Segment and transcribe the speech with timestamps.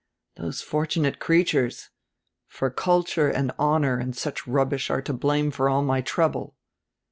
[0.35, 1.91] Those fortunate creatures!
[2.47, 6.55] For culture and honor and such rubbish are to blame for all my trouble.